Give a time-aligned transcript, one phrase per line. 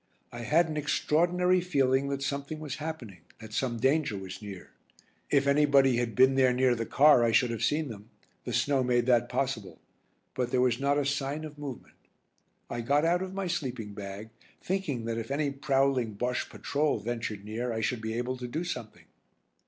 [0.31, 4.71] I had an extraordinary feeling that something was happening, that some danger was near.
[5.29, 8.09] If anybody had been there near the car I should have seen them;
[8.43, 9.79] the snow made that possible.
[10.33, 11.97] But there was not a sign of movement.
[12.67, 17.45] I got out of my sleeping bag, thinking that if any prowling Bosche patrol ventured
[17.45, 19.05] near I should be able to do something.